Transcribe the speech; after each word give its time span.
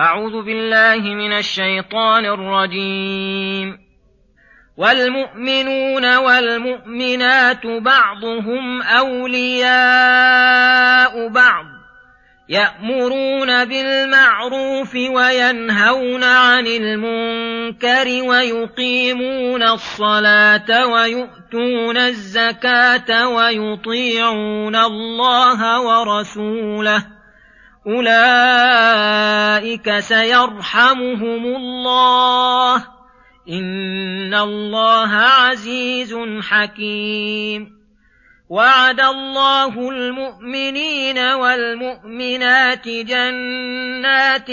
أعوذ 0.00 0.42
بالله 0.42 1.14
من 1.14 1.32
الشيطان 1.32 2.24
الرجيم. 2.24 3.78
والمؤمنون 4.76 6.16
والمؤمنات 6.16 7.66
بعضهم 7.66 8.82
أولياء 8.82 9.68
بعض 11.28 11.64
يأمرون 12.48 13.64
بالمعروف 13.64 14.94
وينهون 14.94 16.24
عن 16.24 16.66
المنكر 16.66 18.28
ويقيمون 18.28 19.62
الصلاة 19.62 20.86
ويؤتون 20.86 21.96
الزكاة 21.96 23.28
ويطيعون 23.28 24.76
الله 24.76 25.80
ورسوله. 25.80 27.17
أولئك 27.88 29.78
سيرحمهم 29.98 31.44
الله 31.56 32.76
إن 33.48 34.34
الله 34.34 35.12
عزيز 35.14 36.16
حكيم 36.40 37.78
وعد 38.50 39.00
الله 39.00 39.90
المؤمنين 39.90 41.18
والمؤمنات 41.18 42.88
جنات 42.88 44.50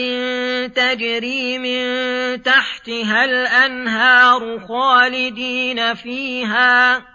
تجري 0.76 1.57
من 1.57 2.43
تحتها 2.43 3.26
الأنهار 3.26 4.59
خالدين 4.59 5.93
فيها 5.93 7.14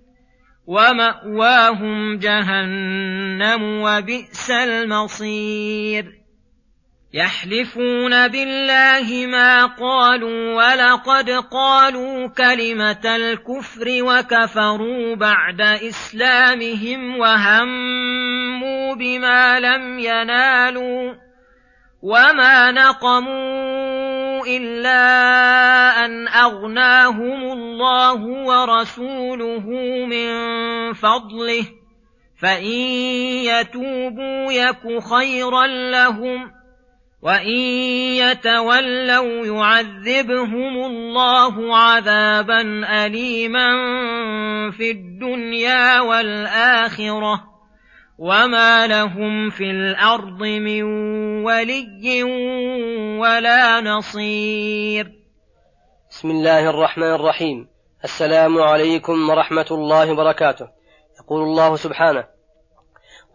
ومأواهم 0.71 2.17
جهنم 2.17 3.81
وبئس 3.81 4.51
المصير. 4.51 6.21
يحلفون 7.13 8.27
بالله 8.27 9.27
ما 9.27 9.65
قالوا 9.65 10.53
ولقد 10.55 11.29
قالوا 11.29 12.27
كلمة 12.27 13.15
الكفر 13.15 13.85
وكفروا 14.01 15.15
بعد 15.15 15.61
إسلامهم 15.61 17.17
وهموا 17.19 18.95
بما 18.95 19.59
لم 19.59 19.99
ينالوا 19.99 21.13
وما 22.01 22.71
نقموا 22.71 23.80
الا 24.47 26.05
ان 26.05 26.27
اغناهم 26.27 27.51
الله 27.51 28.21
ورسوله 28.23 29.65
من 30.05 30.29
فضله 30.93 31.65
فان 32.41 32.63
يتوبوا 33.45 34.51
يك 34.51 35.03
خيرا 35.03 35.67
لهم 35.67 36.51
وان 37.21 37.49
يتولوا 38.17 39.45
يعذبهم 39.45 40.85
الله 40.85 41.77
عذابا 41.77 42.61
اليما 43.05 43.71
في 44.71 44.91
الدنيا 44.91 45.99
والاخره 45.99 47.50
وما 48.21 48.87
لهم 48.87 49.49
في 49.49 49.63
الأرض 49.63 50.43
من 50.43 50.83
ولي 51.43 52.23
ولا 53.19 53.81
نصير 53.81 55.11
بسم 56.09 56.29
الله 56.29 56.69
الرحمن 56.69 57.13
الرحيم. 57.13 57.67
السلام 58.03 58.61
عليكم 58.61 59.29
ورحمة 59.29 59.65
الله 59.71 60.11
وبركاته. 60.11 60.67
يقول 61.19 61.43
الله 61.43 61.75
سبحانه 61.75 62.23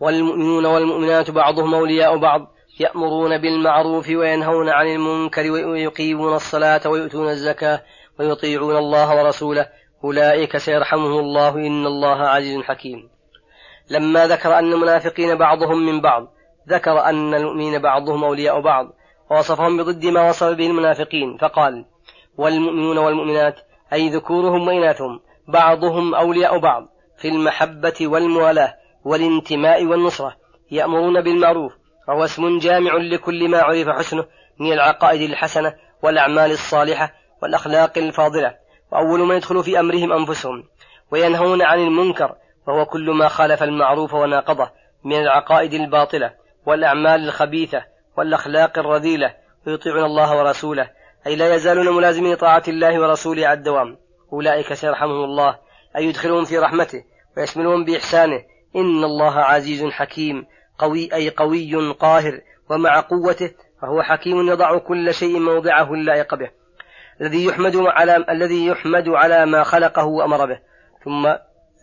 والمؤمنون 0.00 0.66
والمؤمنات 0.66 1.30
بعضهم 1.30 1.74
أولياء 1.74 2.16
بعض 2.16 2.40
يأمرون 2.80 3.38
بالمعروف 3.38 4.08
وينهون 4.08 4.68
عن 4.68 4.86
المنكر 4.86 5.50
ويقيمون 5.50 6.34
الصلاة 6.34 6.80
ويؤتون 6.86 7.28
الزكاة 7.28 7.82
ويطيعون 8.20 8.76
الله 8.76 9.16
ورسوله. 9.16 9.66
أولئك 10.04 10.56
سيرحمهم 10.56 11.18
الله 11.18 11.54
إن 11.54 11.86
الله 11.86 12.28
عزيز 12.28 12.60
حكيم. 12.62 13.15
لما 13.90 14.26
ذكر 14.26 14.58
أن 14.58 14.72
المنافقين 14.72 15.34
بعضهم 15.34 15.86
من 15.86 16.00
بعض 16.00 16.32
ذكر 16.68 17.04
أن 17.04 17.34
المؤمنين 17.34 17.78
بعضهم 17.78 18.24
أولياء 18.24 18.60
بعض 18.60 18.92
ووصفهم 19.30 19.76
بضد 19.76 20.06
ما 20.06 20.28
وصف 20.28 20.46
به 20.46 20.66
المنافقين 20.66 21.36
فقال 21.36 21.84
والمؤمنون 22.38 22.98
والمؤمنات 22.98 23.60
أي 23.92 24.08
ذكورهم 24.08 24.68
وإناثهم 24.68 25.20
بعضهم 25.48 26.14
أولياء 26.14 26.58
بعض 26.58 26.88
في 27.18 27.28
المحبة 27.28 27.94
والموالاة 28.00 28.74
والانتماء 29.04 29.84
والنصرة 29.84 30.36
يأمرون 30.70 31.20
بالمعروف 31.20 31.72
وهو 32.08 32.24
اسم 32.24 32.58
جامع 32.58 32.94
لكل 32.94 33.48
ما 33.48 33.62
عرف 33.62 33.88
حسنه 33.88 34.26
من 34.60 34.72
العقائد 34.72 35.30
الحسنة 35.30 35.74
والأعمال 36.02 36.50
الصالحة 36.50 37.12
والأخلاق 37.42 37.98
الفاضلة 37.98 38.54
وأول 38.92 39.20
ما 39.20 39.34
يدخل 39.34 39.64
في 39.64 39.80
أمرهم 39.80 40.12
أنفسهم 40.12 40.64
وينهون 41.10 41.62
عن 41.62 41.78
المنكر 41.78 42.34
وهو 42.66 42.86
كل 42.86 43.10
ما 43.10 43.28
خالف 43.28 43.62
المعروف 43.62 44.14
وناقضه 44.14 44.70
من 45.04 45.16
العقائد 45.16 45.74
الباطلة 45.74 46.34
والأعمال 46.66 47.28
الخبيثة 47.28 47.84
والأخلاق 48.16 48.78
الرذيلة 48.78 49.34
ويطيعون 49.66 50.04
الله 50.04 50.38
ورسوله 50.38 50.90
أي 51.26 51.36
لا 51.36 51.54
يزالون 51.54 51.96
ملازمين 51.96 52.34
طاعة 52.36 52.62
الله 52.68 53.00
ورسوله 53.00 53.46
على 53.46 53.58
الدوام. 53.58 53.96
أولئك 54.32 54.74
سيرحمهم 54.74 55.24
الله 55.24 55.58
أي 55.96 56.04
يدخلهم 56.04 56.44
في 56.44 56.58
رحمته 56.58 57.04
ويشملهم 57.36 57.84
بإحسانه. 57.84 58.42
إن 58.76 59.04
الله 59.04 59.38
عزيز 59.38 59.84
حكيم 59.84 60.46
قوي 60.78 61.14
أي 61.14 61.30
قوي 61.30 61.92
قاهر 61.92 62.40
ومع 62.70 63.00
قوته 63.00 63.50
فهو 63.82 64.02
حكيم 64.02 64.48
يضع 64.48 64.78
كل 64.78 65.14
شيء 65.14 65.38
موضعه 65.38 65.94
اللائق 65.94 66.34
به 66.34 66.50
الذي 67.20 67.44
يحمد 67.44 67.76
على 67.76 68.16
الذي 68.16 68.66
يحمد 68.66 69.08
على 69.08 69.46
ما 69.46 69.62
خلقه 69.62 70.04
وأمر 70.04 70.46
به. 70.46 70.58
ثم 71.04 71.34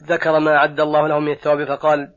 ذكر 0.06 0.40
ما 0.40 0.56
أعد 0.56 0.80
الله 0.80 1.08
لهم 1.08 1.26
من 1.26 1.32
الثواب 1.32 1.64
فقال 1.64 2.14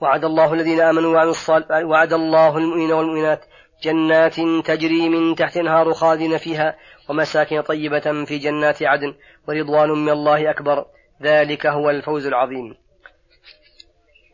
وعد 0.00 0.24
الله 0.24 0.54
الذين 0.54 0.80
آمنوا 0.80 1.14
وعملوا 1.14 1.30
الصالحات 1.30 1.84
وعد 1.84 2.12
الله 2.12 2.58
المؤمنين 2.58 2.92
والمؤمنات 2.92 3.44
جنات 3.82 4.34
تجري 4.66 5.08
من 5.08 5.34
تحت 5.34 5.56
انهار 5.56 5.92
خالدين 5.92 6.38
فيها 6.38 6.76
ومساكن 7.08 7.60
طيبة 7.60 8.24
في 8.24 8.38
جنات 8.38 8.82
عدن 8.82 9.14
ورضوان 9.48 9.90
من 9.90 10.12
الله 10.12 10.50
أكبر. 10.50 10.86
ذلك 11.22 11.66
هو 11.66 11.90
الفوز 11.90 12.26
العظيم. 12.26 12.74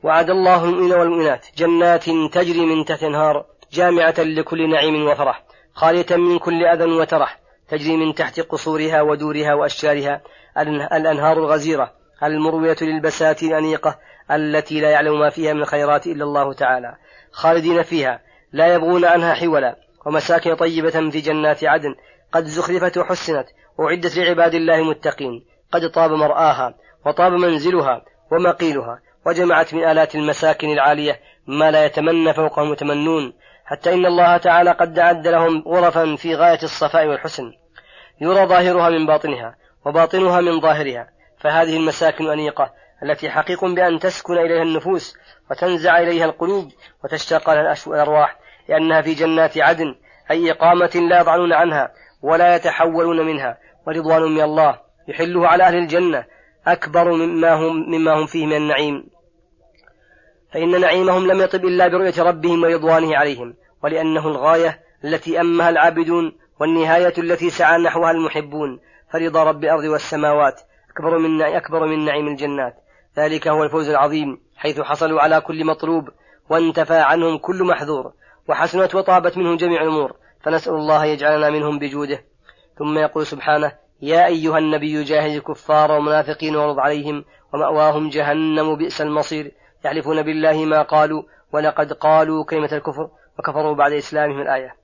وعد 0.02 0.30
الله 0.30 0.64
المؤمنين 0.64 0.92
والمؤمنات 0.92 1.46
جنات 1.56 2.04
تجري 2.32 2.66
من 2.66 2.84
تحت 2.84 3.02
انهار 3.02 3.46
جامعة 3.72 4.14
لكل 4.18 4.70
نعيم 4.70 5.08
وفرح 5.08 5.44
خالية 5.72 6.16
من 6.16 6.38
كل 6.38 6.64
أذى 6.64 6.84
وترح 6.84 7.40
تجري 7.68 7.96
من 7.96 8.14
تحت 8.14 8.40
قصورها 8.40 9.02
ودورها 9.02 9.54
وأشجارها 9.54 10.22
الأنهار 10.62 11.38
الغزيرة 11.38 11.92
المروية 12.22 12.76
للبساتين 12.82 13.50
الأنيقة 13.50 13.98
التي 14.30 14.80
لا 14.80 14.90
يعلم 14.90 15.20
ما 15.20 15.30
فيها 15.30 15.52
من 15.52 15.64
خيرات 15.64 16.06
إلا 16.06 16.24
الله 16.24 16.52
تعالى. 16.52 16.96
خالدين 17.32 17.82
فيها 17.82 18.20
لا 18.52 18.74
يبغون 18.74 19.04
عنها 19.04 19.34
حولا. 19.34 19.76
ومساكن 20.06 20.54
طيبة 20.54 21.10
في 21.10 21.20
جنات 21.20 21.64
عدن 21.64 21.94
قد 22.32 22.44
زخرفت 22.44 22.98
وحسنت 22.98 23.46
وعدت 23.78 24.16
لعباد 24.16 24.54
الله 24.54 24.78
المتقين. 24.78 25.44
قد 25.72 25.90
طاب 25.90 26.10
مرآها 26.10 26.74
وطاب 27.06 27.32
منزلها 27.32 28.02
ومقيلها 28.32 29.00
وجمعت 29.26 29.74
من 29.74 29.84
آلات 29.84 30.14
المساكن 30.14 30.72
العالية 30.72 31.20
ما 31.46 31.70
لا 31.70 31.84
يتمنى 31.84 32.34
فوقهم 32.34 32.66
المتمنون. 32.66 33.32
حتى 33.64 33.94
إن 33.94 34.06
الله 34.06 34.36
تعالى 34.36 34.70
قد 34.70 34.98
أعد 34.98 35.28
لهم 35.28 35.62
غرفا 35.66 36.16
في 36.16 36.34
غاية 36.34 36.62
الصفاء 36.62 37.06
والحسن 37.06 37.52
يرى 38.20 38.46
ظاهرها 38.46 38.88
من 38.88 39.06
باطنها. 39.06 39.54
وباطنها 39.86 40.40
من 40.40 40.60
ظاهرها 40.60 41.08
فهذه 41.38 41.76
المساكن 41.76 42.30
أنيقة 42.30 42.72
التي 43.02 43.30
حقيق 43.30 43.64
بأن 43.64 43.98
تسكن 43.98 44.38
إليها 44.38 44.62
النفوس 44.62 45.16
وتنزع 45.50 45.98
إليها 45.98 46.24
القلوب 46.24 46.72
وتشتاق 47.04 47.50
لها 47.50 47.74
الأرواح 47.86 48.38
لأنها 48.68 49.02
في 49.02 49.14
جنات 49.14 49.58
عدن 49.58 49.94
أي 50.30 50.50
إقامة 50.50 50.90
لا 51.10 51.20
يضعنون 51.20 51.52
عنها 51.52 51.92
ولا 52.22 52.56
يتحولون 52.56 53.26
منها 53.26 53.58
ورضوان 53.86 54.22
من 54.22 54.40
الله 54.40 54.78
يحله 55.08 55.48
على 55.48 55.64
أهل 55.64 55.74
الجنة 55.74 56.24
أكبر 56.66 57.12
مما 57.12 57.54
هم, 57.54 57.90
مما 57.90 58.12
هم 58.12 58.26
فيه 58.26 58.46
من 58.46 58.56
النعيم. 58.56 59.08
فإن 60.52 60.80
نعيمهم 60.80 61.26
لم 61.26 61.40
يطب 61.40 61.64
إلا 61.64 61.88
برؤية 61.88 62.22
ربهم 62.22 62.62
ورضوانه 62.62 63.16
عليهم 63.16 63.54
ولأنه 63.82 64.28
الغاية 64.28 64.80
التي 65.04 65.40
أمها 65.40 65.70
العابدون 65.70 66.38
والنهاية 66.60 67.14
التي 67.18 67.50
سعى 67.50 67.78
نحوها 67.78 68.10
المحبون 68.10 68.80
فرضا 69.12 69.44
رب 69.44 69.64
الأرض 69.64 69.84
والسماوات 69.84 70.60
أكبر 70.90 71.18
من 71.18 71.42
أكبر 71.42 71.86
من 71.86 72.04
نعيم 72.04 72.28
الجنات. 72.28 72.74
ذلك 73.18 73.48
هو 73.48 73.64
الفوز 73.64 73.88
العظيم 73.88 74.40
حيث 74.56 74.80
حصلوا 74.80 75.20
على 75.20 75.40
كل 75.40 75.64
مطلوب 75.64 76.08
وانتفى 76.50 76.98
عنهم 76.98 77.38
كل 77.38 77.64
محذور 77.64 78.12
وحسنت 78.48 78.94
وطابت 78.94 79.36
منهم 79.38 79.56
جميع 79.56 79.82
الأمور 79.82 80.16
فنسأل 80.40 80.74
الله 80.74 81.04
يجعلنا 81.04 81.50
منهم 81.50 81.78
بجوده. 81.78 82.24
ثم 82.78 82.98
يقول 82.98 83.26
سبحانه 83.26 83.72
يا 84.02 84.26
أيها 84.26 84.58
النبي 84.58 85.02
جاهد 85.02 85.30
الكفار 85.30 85.92
والمنافقين 85.92 86.56
واغض 86.56 86.78
عليهم 86.78 87.24
ومأواهم 87.54 88.08
جهنم 88.08 88.74
بئس 88.74 89.00
المصير 89.00 89.52
يحلفون 89.84 90.22
بالله 90.22 90.64
ما 90.64 90.82
قالوا 90.82 91.22
ولقد 91.52 91.92
قالوا 91.92 92.44
كلمة 92.44 92.72
الكفر 92.72 93.10
وكفروا 93.38 93.74
بعد 93.74 93.92
إسلامهم 93.92 94.40
الآية. 94.40 94.76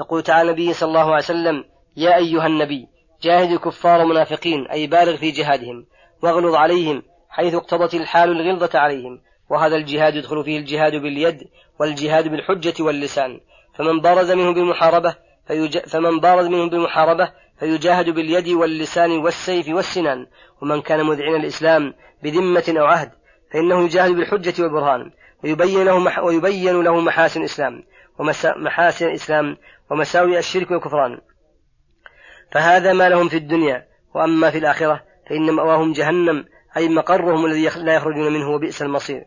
يقول 0.00 0.22
تعالى 0.22 0.50
النبي 0.50 0.72
صلى 0.72 0.88
الله 0.88 1.06
عليه 1.06 1.24
وسلم 1.24 1.64
يا 1.96 2.16
أيها 2.16 2.46
النبي 2.46 2.88
جاهد 3.24 3.50
الكفار 3.50 4.00
والمنافقين 4.00 4.66
أي 4.66 4.86
بالغ 4.86 5.16
في 5.16 5.30
جهادهم 5.30 5.86
واغلظ 6.22 6.54
عليهم 6.54 7.02
حيث 7.28 7.54
اقتضت 7.54 7.94
الحال 7.94 8.30
الغلظة 8.30 8.78
عليهم 8.78 9.20
وهذا 9.50 9.76
الجهاد 9.76 10.14
يدخل 10.14 10.44
فيه 10.44 10.58
الجهاد 10.58 10.92
باليد 10.92 11.48
والجهاد 11.80 12.28
بالحجة 12.28 12.82
واللسان. 12.82 13.40
فمن 13.74 14.00
بارز 14.00 14.30
منهم 14.30 14.54
بالمحاربة 14.54 15.16
فيج... 15.48 15.78
فمن 15.78 16.20
بارز 16.20 16.46
منهم 16.46 16.68
بالمحاربة 16.68 17.32
فيجاهد 17.58 18.10
باليد 18.10 18.48
واللسان 18.48 19.10
والسيف 19.10 19.68
والسنان. 19.68 20.26
ومن 20.62 20.80
كان 20.80 21.06
مذعنا 21.06 21.36
الإسلام 21.36 21.94
بذمة 22.22 22.74
أو 22.78 22.84
عهد 22.84 23.10
فإنه 23.52 23.84
يجاهد 23.84 24.10
بالحجة 24.10 24.62
والبرهان 24.62 25.10
ويبين 25.44 25.84
له 25.84 25.98
مح... 25.98 26.18
ويبين 26.18 26.82
له 26.82 27.00
محاسن 27.00 27.40
الإسلام 27.40 27.82
الإسلام 29.08 29.56
ومساوئ 29.90 30.38
الشرك 30.38 30.70
والكفران. 30.70 31.20
فهذا 32.52 32.92
ما 32.92 33.08
لهم 33.08 33.28
في 33.28 33.36
الدنيا 33.36 33.86
وأما 34.14 34.50
في 34.50 34.58
الآخرة 34.58 35.02
فإن 35.28 35.50
مأواهم 35.50 35.92
جهنم 35.92 36.44
أي 36.76 36.88
مقرهم 36.88 37.46
الذي 37.46 37.68
لا 37.76 37.94
يخرجون 37.94 38.32
منه 38.32 38.50
وبئس 38.50 38.82
المصير. 38.82 39.24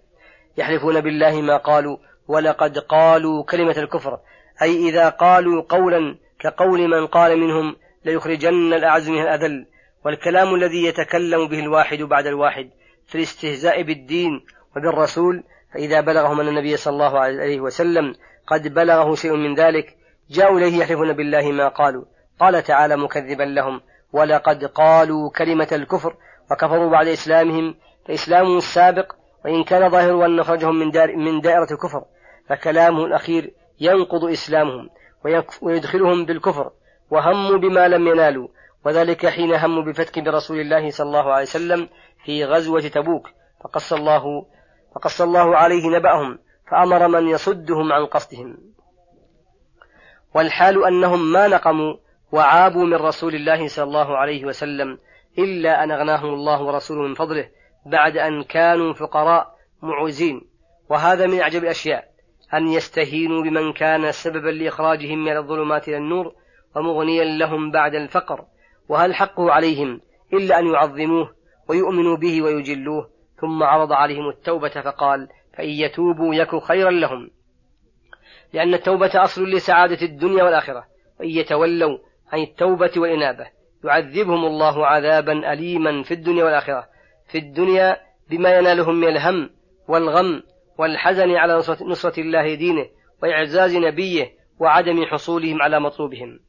يحلفون 0.58 1.02
بالله 1.02 1.42
ما 1.42 1.58
قالوا 1.58 1.98
ولقد 2.28 2.78
قالوا 2.78 3.44
كلمة 3.44 3.78
الكفر. 3.78 4.20
أي 4.62 4.90
إذا 4.90 5.10
قالوا 5.10 5.64
قولا 5.70 6.18
كقول 6.40 6.88
من 6.88 7.08
قال 7.08 7.38
منهم 7.40 7.76
ليخرجن 8.06 8.74
الأعز 8.74 9.10
من 9.10 9.22
الأذل. 9.22 9.66
والكلام 10.06 10.56
الذي 10.56 10.84
يتكلم 10.84 11.48
به 11.48 11.60
الواحد 11.60 11.98
بعد 11.98 12.28
الواحد 12.28 12.70
في 13.08 13.16
الاستهزاء 13.16 13.82
بالدين 13.82 14.46
وبالرسول 14.76 15.44
فإذا 15.74 16.02
بلغهم 16.02 16.40
أن 16.40 16.48
النبي 16.48 16.78
صلى 16.78 16.94
الله 16.94 17.20
عليه 17.20 17.60
وسلم 17.60 18.16
قد 18.48 18.74
بلغه 18.74 19.16
شيء 19.16 19.34
من 19.34 19.56
ذلك 19.56 19.96
جاءوا 20.30 20.60
إليه 20.60 20.78
يحلفون 20.80 21.14
بالله 21.14 21.52
ما 21.52 21.68
قالوا. 21.68 22.06
قال 22.40 22.64
تعالى 22.64 22.98
مكذبا 22.98 23.44
لهم 23.44 23.82
ولقد 24.14 24.66
قالوا 24.66 25.32
كلمة 25.32 25.68
الكفر 25.72 26.16
وكفروا 26.52 26.90
بعد 26.90 27.08
إسلامهم 27.08 27.76
فإسلامهم 28.08 28.58
السابق 28.58 29.16
وإن 29.46 29.64
كان 29.64 29.90
ظاهر 29.90 30.26
أن 30.26 30.36
نخرجهم 30.36 30.80
من, 30.80 30.92
دار 30.92 31.16
من 31.16 31.42
دائرة 31.42 31.68
الكفر 31.72 32.04
فكلامه 32.50 33.06
الأخير 33.06 33.54
ينقض 33.80 34.24
إسلامهم 34.26 34.90
ويدخلهم 35.62 36.26
بالكفر 36.26 36.72
وهموا 37.12 37.58
بما 37.58 37.88
لم 37.88 38.08
ينالوا 38.08 38.48
وذلك 38.86 39.26
حين 39.26 39.54
هموا 39.54 39.84
بفتك 39.84 40.20
برسول 40.20 40.60
الله 40.60 40.90
صلى 40.90 41.08
الله 41.08 41.32
عليه 41.32 41.44
وسلم 41.44 41.90
في 42.26 42.46
غزوة 42.46 42.82
تبوك 42.82 43.30
فقص 43.64 43.94
الله 43.94 44.46
فقص 44.96 45.22
الله 45.22 45.56
عليه 45.56 45.90
نبأهم 45.90 46.40
فأمر 46.72 47.08
من 47.08 47.28
يصدهم 47.28 47.94
عن 47.94 48.06
قصدهم. 48.06 48.58
والحال 50.36 50.86
أنهم 50.86 51.32
ما 51.32 51.48
نقموا 51.48 51.96
وعابوا 52.32 52.86
من 52.86 52.94
رسول 52.94 53.36
الله 53.36 53.68
صلى 53.68 53.84
الله 53.84 54.18
عليه 54.18 54.46
وسلم 54.46 54.98
إلا 55.40 55.84
أن 55.84 55.92
أغناهم 55.92 56.34
الله 56.34 56.62
ورسوله 56.62 57.02
من 57.02 57.14
فضله 57.14 57.50
بعد 57.86 58.18
أن 58.18 58.44
كانوا 58.44 58.94
فقراء 58.94 59.56
معوزين. 59.82 60.42
وهذا 60.90 61.28
من 61.28 61.40
أعجب 61.40 61.64
الأشياء 61.64 62.08
أن 62.54 62.68
يستهينوا 62.68 63.44
بمن 63.44 63.74
كان 63.74 64.12
سببا 64.12 64.50
لإخراجهم 64.50 65.24
من 65.24 65.38
الظلمات 65.38 65.88
إلى 65.88 65.98
النور 65.98 66.34
ومغنيا 66.76 67.24
لهم 67.24 67.72
بعد 67.72 67.96
الفقر. 67.96 68.46
وهل 68.90 69.16
حقه 69.16 69.52
عليهم 69.52 70.02
إلا 70.34 70.60
أن 70.60 70.68
يعظموه 70.68 71.34
ويؤمنوا 71.70 72.18
به 72.18 72.42
ويجلوه 72.42 73.10
ثم 73.42 73.64
عرض 73.64 73.92
عليهم 73.92 74.30
التوبة 74.30 74.70
فقال 74.70 75.28
فإن 75.58 75.70
يتوبوا 75.70 76.36
يك 76.36 76.64
خيرا 76.64 76.92
لهم. 76.92 77.30
لأن 78.54 78.74
التوبة 78.74 79.12
أصل 79.16 79.44
لسعادة 79.44 80.02
الدنيا 80.02 80.44
والآخرة 80.44 80.86
وإن 81.20 81.30
يتولوا 81.30 81.98
عن 82.32 82.40
التوبة 82.40 82.92
والإنابة. 82.98 83.48
يعذبهم 83.84 84.46
الله 84.46 84.88
عذابا 84.88 85.54
أليما 85.54 86.04
في 86.04 86.14
الدنيا 86.14 86.44
والآخرة. 86.44 86.88
في 87.28 87.38
الدنيا 87.38 87.98
بما 88.30 88.58
ينالهم 88.58 88.96
من 88.96 89.08
الهم 89.08 89.50
والغم 89.88 90.44
والحزن 90.78 91.32
على 91.32 91.56
نصرة 91.82 92.20
الله 92.20 92.56
دينه 92.56 92.86
وإعزاز 93.24 93.76
نبيه 93.76 94.32
وعدم 94.60 95.06
حصولهم 95.06 95.62
على 95.62 95.80
مطلوبهم. 95.80 96.40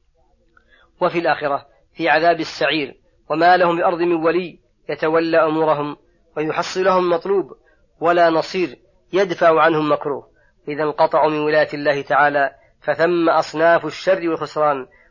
وفي 1.00 1.18
الآخرة 1.18 1.66
في 1.94 2.08
عذاب 2.08 2.40
السعير. 2.40 2.94
وما 3.30 3.56
لهم 3.56 3.76
بأرض 3.76 3.98
من 3.98 4.12
ولي 4.12 4.58
يتولى 4.88 5.44
أمورهم 5.44 5.96
ويحصل 6.36 6.84
لهم 6.84 7.10
مطلوب 7.10 7.52
ولا 8.00 8.30
نصير 8.30 8.76
يدفع 9.12 9.60
عنهم 9.60 9.92
مكروه. 9.92 10.28
إذا 10.68 10.82
انقطعوا 10.82 11.30
من 11.30 11.38
ولاية 11.38 11.68
الله 11.74 12.02
تعالى 12.02 12.50
فثم 12.82 13.28
أصناف 13.28 13.84
الشر 13.86 14.28
والخسران. 14.28 14.86